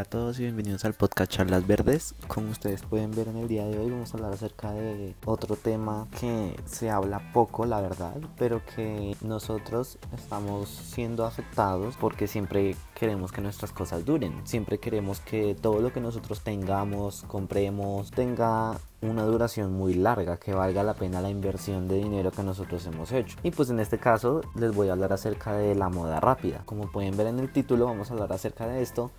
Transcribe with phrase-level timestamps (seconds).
[0.00, 2.14] y bienvenidos al podcast Charlas Verdes.
[2.26, 5.56] Como ustedes pueden ver en el día de hoy vamos a hablar acerca de otro
[5.56, 12.76] tema que se habla poco, la verdad, pero que nosotros estamos siendo afectados porque siempre
[12.94, 18.78] queremos que nuestras cosas duren, siempre queremos que todo lo que nosotros tengamos, compremos, tenga
[19.02, 23.12] una duración muy larga, que valga la pena la inversión de dinero que nosotros hemos
[23.12, 23.36] hecho.
[23.42, 26.62] Y pues en este caso les voy a hablar acerca de la moda rápida.
[26.64, 29.10] Como pueden ver en el título, vamos a hablar acerca de esto.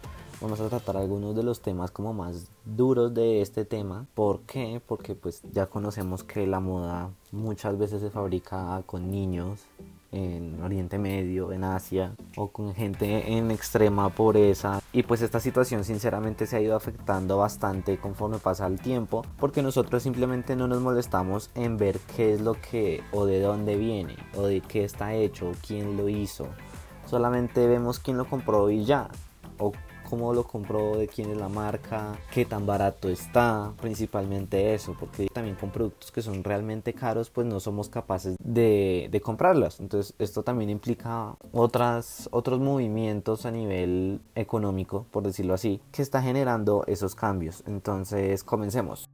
[0.42, 4.08] Vamos a tratar algunos de los temas como más duros de este tema.
[4.16, 4.82] ¿Por qué?
[4.88, 9.60] Porque pues ya conocemos que la moda muchas veces se fabrica con niños,
[10.12, 14.82] en Oriente Medio, en Asia o con gente en extrema pobreza.
[14.92, 19.62] Y pues esta situación sinceramente se ha ido afectando bastante conforme pasa el tiempo porque
[19.62, 24.18] nosotros simplemente no nos molestamos en ver qué es lo que o de dónde viene
[24.36, 26.48] o de qué está hecho, quién lo hizo.
[27.06, 29.08] Solamente vemos quién lo compró y ya.
[29.60, 29.72] O
[30.12, 35.28] cómo lo compró, de quién es la marca, qué tan barato está, principalmente eso, porque
[35.34, 39.80] también con productos que son realmente caros, pues no somos capaces de, de comprarlos.
[39.80, 46.22] Entonces esto también implica otras, otros movimientos a nivel económico, por decirlo así, que está
[46.22, 47.64] generando esos cambios.
[47.66, 49.08] Entonces comencemos.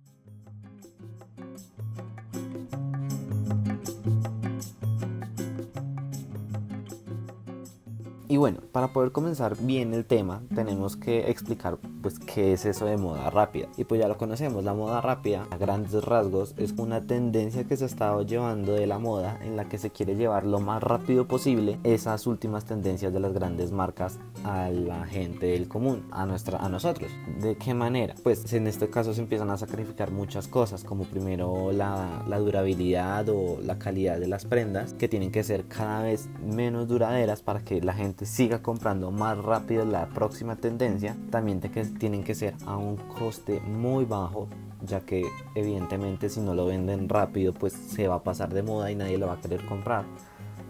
[8.30, 12.86] Y bueno, para poder comenzar bien el tema, tenemos que explicar pues qué es eso
[12.86, 13.70] de moda rápida.
[13.78, 17.78] Y pues ya lo conocemos, la moda rápida a grandes rasgos es una tendencia que
[17.78, 20.84] se ha estado llevando de la moda en la que se quiere llevar lo más
[20.84, 26.26] rápido posible esas últimas tendencias de las grandes marcas a la gente del común, a
[26.26, 27.10] nuestra a nosotros.
[27.40, 28.14] ¿De qué manera?
[28.24, 33.30] Pues en este caso se empiezan a sacrificar muchas cosas, como primero la, la durabilidad
[33.30, 37.62] o la calidad de las prendas que tienen que ser cada vez menos duraderas para
[37.62, 42.56] que la gente siga comprando más rápido la próxima tendencia, también que tienen que ser
[42.66, 44.48] a un coste muy bajo,
[44.82, 45.24] ya que
[45.56, 49.18] evidentemente si no lo venden rápido pues se va a pasar de moda y nadie
[49.18, 50.06] lo va a querer comprar.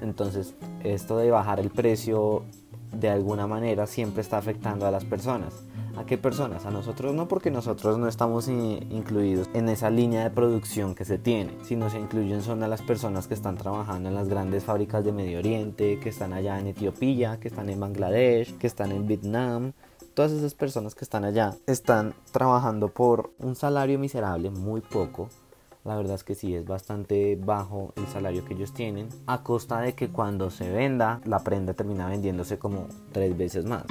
[0.02, 2.44] Entonces esto de bajar el precio
[2.92, 5.54] de alguna manera siempre está afectando a las personas.
[5.98, 6.66] ¿A qué personas?
[6.68, 11.18] A nosotros no porque nosotros no estamos incluidos en esa línea de producción que se
[11.18, 15.04] tiene, sino se incluyen son a las personas que están trabajando en las grandes fábricas
[15.04, 19.08] de Medio Oriente, que están allá en Etiopía, que están en Bangladesh, que están en
[19.08, 19.74] Vietnam.
[20.14, 25.30] Todas esas personas que están allá están trabajando por un salario miserable, muy poco,
[25.88, 29.80] la verdad es que sí, es bastante bajo el salario que ellos tienen, a costa
[29.80, 33.86] de que cuando se venda, la prenda termina vendiéndose como tres veces más.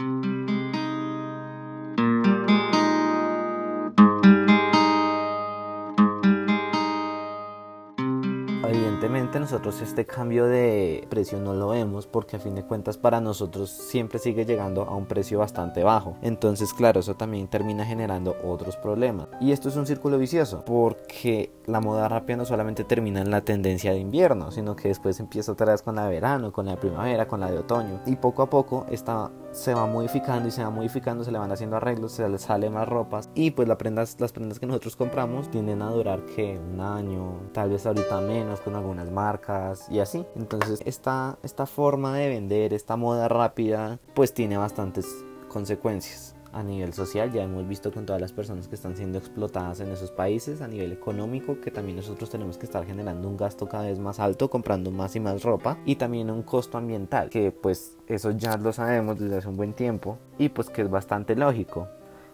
[9.46, 13.70] Nosotros este cambio de precio no lo vemos porque a fin de cuentas para nosotros
[13.70, 16.16] siempre sigue llegando a un precio bastante bajo.
[16.20, 19.28] Entonces, claro, eso también termina generando otros problemas.
[19.40, 23.42] Y esto es un círculo vicioso porque la moda rápida no solamente termina en la
[23.42, 26.72] tendencia de invierno, sino que después empieza otra vez con la de verano, con la
[26.72, 28.00] de primavera, con la de otoño.
[28.04, 31.50] Y poco a poco esta se va modificando y se va modificando, se le van
[31.50, 33.30] haciendo arreglos, se le sale más ropas.
[33.34, 37.40] Y pues las prendas, las prendas que nosotros compramos tienden a durar que un año,
[37.52, 40.26] tal vez ahorita menos con algunas marcas y así.
[40.36, 45.06] Entonces esta, esta forma de vender, esta moda rápida, pues tiene bastantes
[45.48, 49.80] consecuencias a nivel social, ya hemos visto con todas las personas que están siendo explotadas
[49.80, 53.68] en esos países, a nivel económico, que también nosotros tenemos que estar generando un gasto
[53.68, 57.52] cada vez más alto, comprando más y más ropa, y también un costo ambiental, que
[57.52, 61.36] pues eso ya lo sabemos desde hace un buen tiempo, y pues que es bastante
[61.36, 61.88] lógico.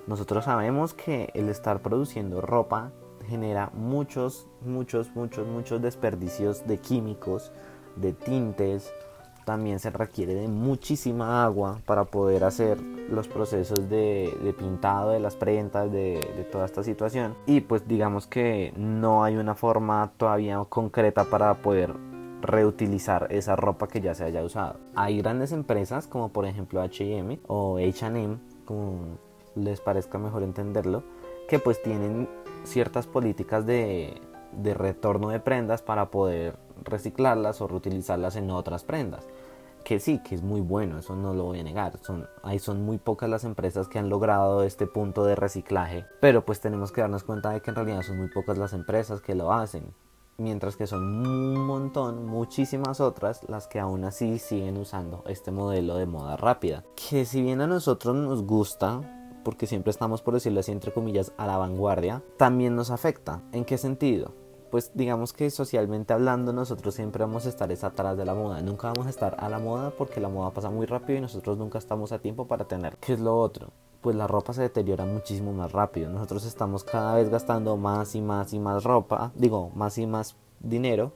[0.06, 2.93] Nosotros sabemos que el estar produciendo ropa
[3.28, 7.51] genera muchos, muchos, muchos, muchos desperdicios de químicos,
[7.97, 8.92] de tintes,
[9.44, 15.36] también se requiere de muchísima agua para poder hacer los procesos de, pintado de las
[15.36, 17.34] prendas, de, de, toda esta situación.
[17.47, 21.94] Y pues digamos que no hay una forma todavía concreta para poder
[22.42, 24.80] reutilizar esa ropa que ya se haya usado.
[24.94, 29.18] Hay grandes empresas como por ejemplo HM o HM, como
[29.54, 31.03] les parezca mejor entenderlo,
[31.48, 32.28] que pues tienen
[32.65, 34.21] ciertas políticas de,
[34.53, 39.27] de retorno de prendas para poder reciclarlas o reutilizarlas en otras prendas.
[39.84, 41.99] Que sí, que es muy bueno, eso no lo voy a negar.
[42.03, 46.45] Son, ahí son muy pocas las empresas que han logrado este punto de reciclaje, pero
[46.45, 49.34] pues tenemos que darnos cuenta de que en realidad son muy pocas las empresas que
[49.34, 49.93] lo hacen.
[50.39, 55.97] Mientras que son un montón, muchísimas otras las que aún así siguen usando este modelo
[55.97, 56.84] de moda rápida.
[56.97, 59.01] Que si bien a nosotros nos gusta,
[59.45, 63.43] porque siempre estamos, por decirlo así, entre comillas, a la vanguardia, también nos afecta.
[63.53, 64.33] ¿En qué sentido?
[64.72, 68.63] Pues digamos que socialmente hablando nosotros siempre vamos a estar atrás de la moda.
[68.63, 71.59] Nunca vamos a estar a la moda porque la moda pasa muy rápido y nosotros
[71.59, 72.97] nunca estamos a tiempo para tener.
[72.97, 73.69] ¿Qué es lo otro?
[74.01, 76.10] pues la ropa se deteriora muchísimo más rápido.
[76.10, 80.36] Nosotros estamos cada vez gastando más y más y más ropa, digo, más y más
[80.59, 81.13] dinero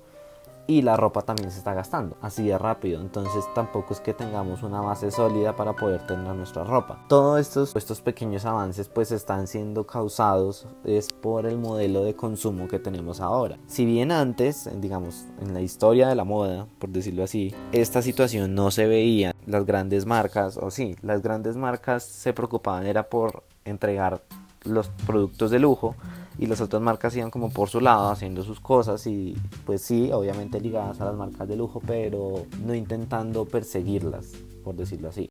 [0.66, 3.00] y la ropa también se está gastando así de rápido.
[3.00, 7.04] Entonces tampoco es que tengamos una base sólida para poder tener nuestra ropa.
[7.08, 12.68] Todos estos, estos pequeños avances pues están siendo causados es por el modelo de consumo
[12.68, 13.58] que tenemos ahora.
[13.66, 18.54] Si bien antes digamos en la historia de la moda por decirlo así esta situación
[18.54, 23.44] no se veía las grandes marcas o sí las grandes marcas se preocupaban era por
[23.64, 24.22] entregar
[24.64, 25.94] los productos de lujo
[26.38, 30.10] y las otras marcas iban como por su lado haciendo sus cosas y pues sí,
[30.12, 34.32] obviamente ligadas a las marcas de lujo, pero no intentando perseguirlas,
[34.64, 35.28] por decirlo así.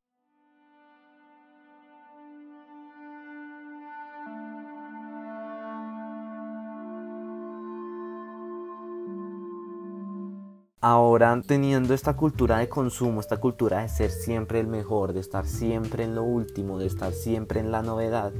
[10.85, 15.47] Ahora teniendo esta cultura de consumo, esta cultura de ser siempre el mejor, de estar
[15.47, 18.31] siempre en lo último, de estar siempre en la novedad,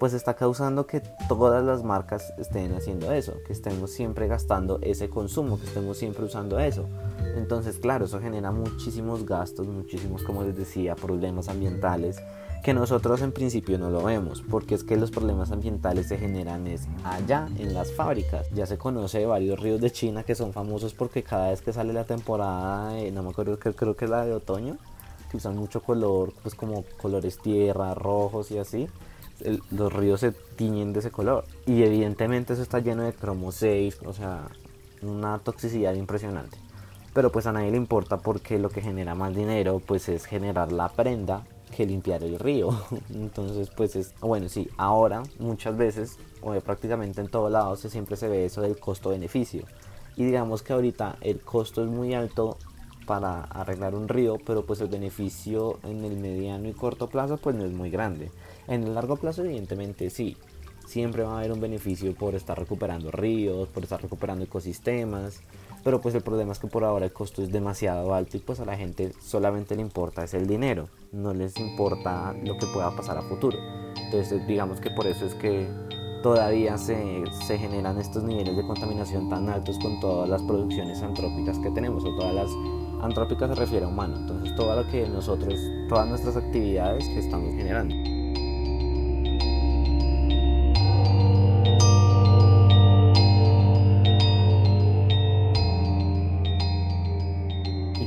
[0.00, 5.08] pues está causando que todas las marcas estén haciendo eso, que estemos siempre gastando ese
[5.08, 6.88] consumo, que estemos siempre usando eso.
[7.36, 12.20] Entonces, claro, eso genera muchísimos gastos, muchísimos, como les decía, problemas ambientales
[12.62, 16.68] que nosotros en principio no lo vemos, porque es que los problemas ambientales se generan
[16.68, 18.48] es allá en las fábricas.
[18.50, 21.92] Ya se conoce varios ríos de China que son famosos porque cada vez que sale
[21.92, 24.76] la temporada, no me acuerdo, creo, creo que es la de otoño,
[25.30, 28.88] que usan mucho color, pues como colores tierra, rojos y así.
[29.72, 33.98] los ríos se tiñen de ese color y evidentemente eso está lleno de cromo 6,
[34.06, 34.42] o sea,
[35.02, 36.58] una toxicidad impresionante
[37.14, 40.72] pero pues a nadie le importa porque lo que genera más dinero pues es generar
[40.72, 41.44] la prenda
[41.74, 42.70] que limpiar el río.
[43.14, 48.28] Entonces, pues es, bueno, sí, ahora muchas veces, o prácticamente en todos lados, siempre se
[48.28, 49.64] ve eso del costo-beneficio.
[50.16, 52.58] Y digamos que ahorita el costo es muy alto
[53.06, 57.56] para arreglar un río, pero pues el beneficio en el mediano y corto plazo pues
[57.56, 58.30] no es muy grande.
[58.68, 60.36] En el largo plazo evidentemente sí,
[60.86, 65.40] siempre va a haber un beneficio por estar recuperando ríos, por estar recuperando ecosistemas,
[65.84, 68.60] pero pues el problema es que por ahora el costo es demasiado alto y pues
[68.60, 72.94] a la gente solamente le importa es el dinero, no les importa lo que pueda
[72.94, 73.58] pasar a futuro.
[73.96, 75.66] Entonces digamos que por eso es que
[76.22, 81.58] todavía se, se generan estos niveles de contaminación tan altos con todas las producciones antrópicas
[81.58, 82.50] que tenemos o todas las
[83.02, 85.58] antrópicas se refiere a humano, entonces todo lo que nosotros,
[85.88, 88.21] todas nuestras actividades que estamos generando.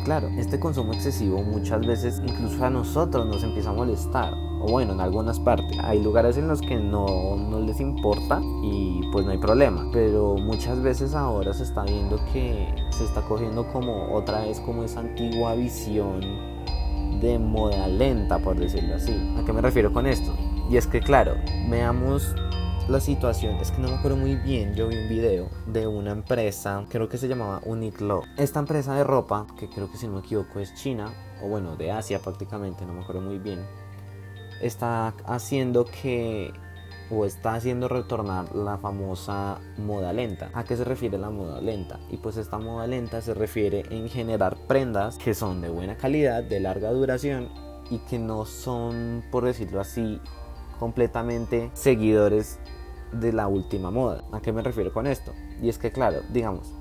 [0.06, 4.34] Claro, este consumo excesivo muchas veces incluso a nosotros nos empieza a molestar.
[4.62, 5.78] O bueno, en algunas partes.
[5.84, 9.90] Hay lugares en los que no, no les importa y pues no hay problema.
[9.92, 14.84] Pero muchas veces ahora se está viendo que se está cogiendo como otra vez como
[14.84, 16.22] esa antigua visión
[17.19, 19.13] de moda lenta, por decirlo así.
[19.38, 20.34] ¿A qué me refiero con esto?
[20.69, 21.36] Y es que claro,
[21.69, 22.36] veamos
[22.88, 24.76] la situación es que no me acuerdo muy bien.
[24.76, 28.22] Yo vi un video de una empresa, creo que se llamaba Uniqlo.
[28.38, 31.12] Esta empresa de ropa, que creo que si no me equivoco es China,
[31.42, 33.65] o bueno, de Asia prácticamente, no me acuerdo muy bien,
[34.62, 36.54] está haciendo que
[37.10, 40.51] o está haciendo retornar la famosa moda lenta.
[40.54, 42.00] ¿A qué se refiere la moda lenta?
[42.10, 46.44] Y pues esta moda lenta se refiere en generar prendas que son de buena calidad,
[46.44, 47.50] de larga duración
[47.89, 50.20] y que no son, por decirlo así,
[50.80, 52.60] completamente seguidores
[53.19, 54.24] de la última moda.
[54.31, 55.34] ¿A qué me refiero con esto?
[55.62, 56.74] Y es que claro, digamos,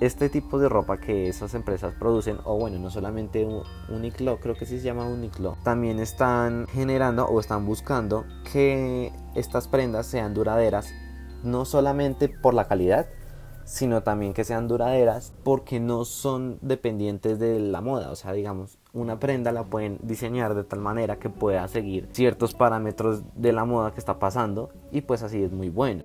[0.00, 3.46] este tipo de ropa que esas empresas producen, o bueno, no solamente
[3.90, 9.68] Uniqlo, creo que sí se llama Uniqlo, también están generando o están buscando que estas
[9.68, 10.88] prendas sean duraderas,
[11.44, 13.08] no solamente por la calidad,
[13.64, 18.10] sino también que sean duraderas porque no son dependientes de la moda.
[18.10, 22.54] O sea, digamos, una prenda la pueden diseñar de tal manera que pueda seguir ciertos
[22.54, 26.04] parámetros de la moda que está pasando y pues así es muy bueno.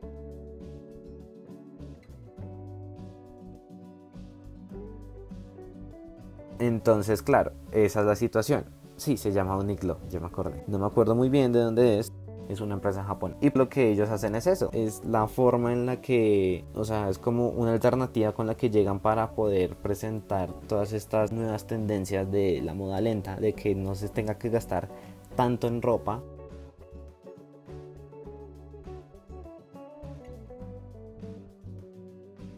[6.60, 8.66] Entonces, claro, esa es la situación.
[8.96, 10.64] Sí, se llama Uniqlo, ya me acordé.
[10.68, 12.14] No me acuerdo muy bien de dónde es,
[12.50, 13.36] es una empresa en Japón.
[13.42, 17.10] Y lo que ellos hacen es eso, es la forma en la que, o sea,
[17.10, 22.32] es como una alternativa con la que llegan para poder presentar todas estas nuevas tendencias
[22.32, 24.90] de la moda lenta, de que no se tenga que gastar
[25.36, 26.22] tanto en ropa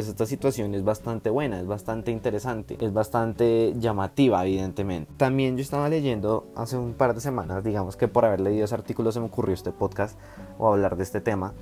[0.08, 5.12] Pues esta situación es bastante buena, es bastante interesante, es bastante llamativa, evidentemente.
[5.18, 8.74] También yo estaba leyendo hace un par de semanas, digamos que por haber leído ese
[8.74, 10.18] artículo se me ocurrió este podcast
[10.60, 11.54] o hablar de este tema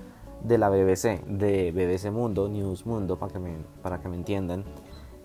[0.44, 4.64] de la BBC, de BBC Mundo, News Mundo, para que me, para que me entiendan,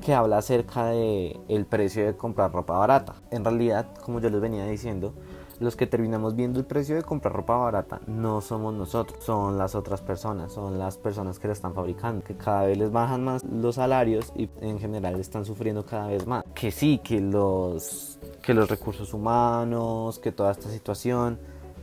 [0.01, 3.17] que habla acerca de el precio de comprar ropa barata.
[3.31, 5.13] En realidad, como yo les venía diciendo,
[5.61, 9.75] los que terminamos viendo el precio de comprar ropa barata no somos nosotros, son las
[9.75, 13.45] otras personas, son las personas que la están fabricando, que cada vez les bajan más
[13.45, 16.45] los salarios y en general están sufriendo cada vez más.
[16.55, 21.39] Que sí, que los, que los recursos humanos, que toda esta situación,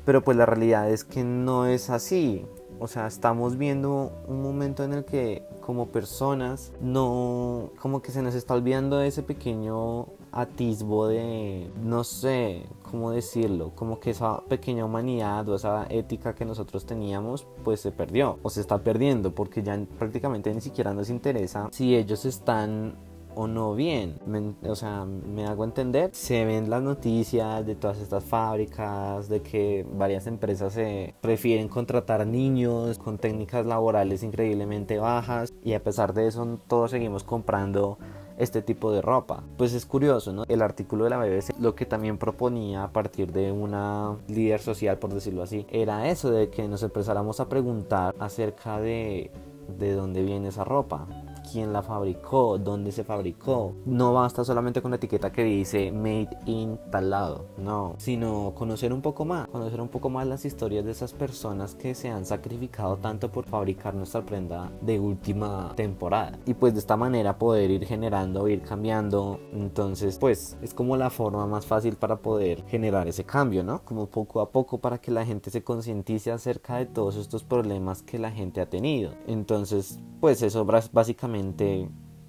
[0.06, 2.46] pero pues la realidad es que no es así.
[2.80, 8.22] O sea, estamos viendo un momento en el que como personas no, como que se
[8.22, 14.86] nos está olvidando ese pequeño atisbo de, no sé cómo decirlo, como que esa pequeña
[14.86, 19.64] humanidad o esa ética que nosotros teníamos, pues se perdió o se está perdiendo porque
[19.64, 22.96] ya prácticamente ni siquiera nos interesa si ellos están
[23.38, 24.16] o no bien.
[24.64, 26.10] o sea, me hago entender.
[26.14, 32.26] Se ven las noticias de todas estas fábricas, de que varias empresas se prefieren contratar
[32.26, 38.00] niños con técnicas laborales increíblemente bajas y a pesar de eso todos seguimos comprando
[38.38, 39.44] este tipo de ropa.
[39.58, 40.44] Pues es curioso, ¿no?
[40.48, 44.98] El artículo de la BBC lo que también proponía a partir de una líder social,
[44.98, 49.32] por decirlo así, era eso de que nos empezáramos a preguntar acerca de
[49.68, 51.08] de dónde viene esa ropa
[51.50, 53.74] quién la fabricó, dónde se fabricó.
[53.86, 58.94] No basta solamente con la etiqueta que dice made in tal lado, no, sino conocer
[58.94, 62.26] un poco más, conocer un poco más las historias de esas personas que se han
[62.26, 66.38] sacrificado tanto por fabricar nuestra prenda de última temporada.
[66.46, 69.40] Y pues de esta manera poder ir generando, ir cambiando.
[69.54, 73.84] Entonces, pues es como la forma más fácil para poder generar ese cambio, ¿no?
[73.84, 78.02] Como poco a poco para que la gente se concientice acerca de todos estos problemas
[78.02, 79.12] que la gente ha tenido.
[79.28, 81.37] Entonces, pues eso básicamente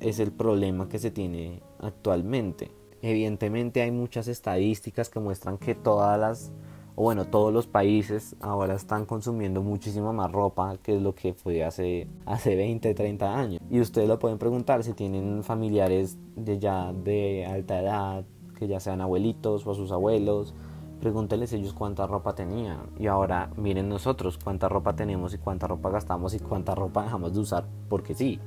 [0.01, 2.71] es el problema que se tiene actualmente.
[3.03, 6.53] Evidentemente hay muchas estadísticas que muestran que todas las,
[6.97, 11.33] o bueno, todos los países ahora están consumiendo muchísima más ropa que es lo que
[11.33, 13.61] fue hace, hace 20, 30 años.
[13.71, 18.25] Y ustedes lo pueden preguntar si tienen familiares de ya de alta edad,
[18.59, 20.55] que ya sean abuelitos o a sus abuelos,
[21.01, 22.91] pregúntenles ellos cuánta ropa tenían.
[22.99, 27.33] Y ahora miren nosotros cuánta ropa tenemos y cuánta ropa gastamos y cuánta ropa dejamos
[27.33, 28.41] de usar porque sí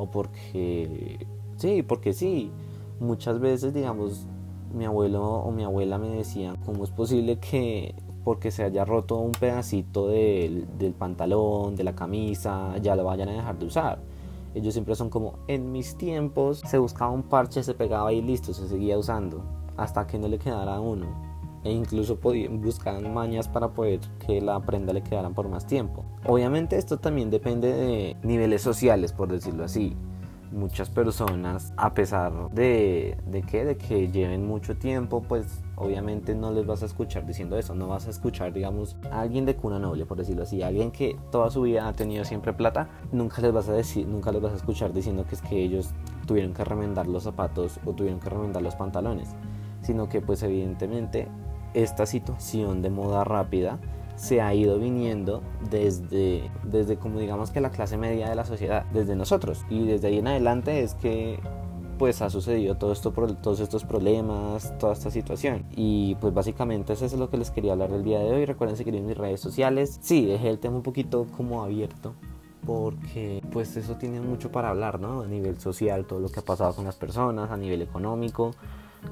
[0.00, 1.26] o porque
[1.56, 2.50] sí, porque sí.
[3.00, 4.26] Muchas veces, digamos,
[4.74, 9.16] mi abuelo o mi abuela me decían, ¿cómo es posible que porque se haya roto
[9.16, 13.98] un pedacito del, del pantalón, de la camisa, ya lo vayan a dejar de usar?
[14.54, 18.52] Ellos siempre son como, en mis tiempos se buscaba un parche, se pegaba y listo,
[18.52, 19.42] se seguía usando,
[19.76, 21.29] hasta que no le quedara uno.
[21.62, 22.18] E incluso
[22.50, 26.04] buscaban mañas para poder que la prenda le quedara por más tiempo.
[26.24, 29.94] Obviamente esto también depende de niveles sociales, por decirlo así.
[30.52, 36.50] Muchas personas, a pesar de, de, que, de que lleven mucho tiempo, pues obviamente no
[36.50, 37.74] les vas a escuchar diciendo eso.
[37.74, 41.16] No vas a escuchar, digamos, a alguien de cuna noble, por decirlo así, alguien que
[41.30, 44.52] toda su vida ha tenido siempre plata, nunca les vas a decir, nunca les vas
[44.52, 45.90] a escuchar diciendo que es que ellos
[46.26, 49.36] tuvieron que remendar los zapatos o tuvieron que remendar los pantalones,
[49.82, 51.28] sino que pues evidentemente
[51.74, 53.78] esta situación de moda rápida
[54.16, 58.84] se ha ido viniendo desde, desde como digamos que la clase media de la sociedad,
[58.92, 59.64] desde nosotros.
[59.70, 61.40] Y desde ahí en adelante es que
[61.98, 65.64] pues ha sucedido todo esto, todos estos problemas, toda esta situación.
[65.74, 68.44] Y pues básicamente eso es lo que les quería hablar el día de hoy.
[68.44, 69.98] Recuerden seguir en mis redes sociales.
[70.02, 72.14] Sí, dejé el tema un poquito como abierto
[72.66, 75.22] porque pues eso tiene mucho para hablar, ¿no?
[75.22, 78.52] A nivel social, todo lo que ha pasado con las personas, a nivel económico,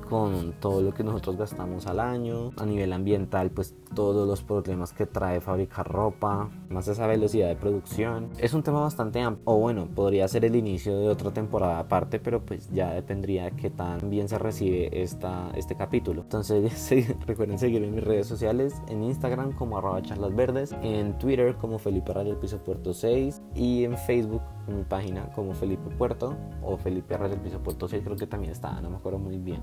[0.08, 4.92] con todo lo que nosotros gastamos al año, a nivel ambiental, pues todos los problemas
[4.92, 8.30] que trae fabricar ropa, más esa velocidad de producción.
[8.38, 12.20] Es un tema bastante amplio, o bueno, podría ser el inicio de otra temporada aparte,
[12.20, 16.22] pero pues ya dependería de qué tan bien se recibe esta, este capítulo.
[16.22, 16.90] Entonces
[17.26, 21.78] recuerden seguirme en mis redes sociales, en Instagram como arroba charlas verdes, en Twitter como
[21.78, 26.76] Felipe Radio Piso Puerto 6 y en Facebook en mi página como Felipe Puerto o
[26.76, 29.62] Felipe Radio Piso Puerto 6 creo que también está, no me acuerdo muy bien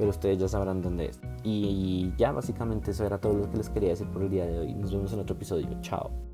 [0.00, 1.20] pero ustedes ya sabrán dónde es.
[1.44, 4.58] Y ya básicamente eso era todo lo que les quería decir por el día de
[4.58, 4.74] hoy.
[4.74, 5.68] Nos vemos en otro episodio.
[5.82, 6.29] Chao.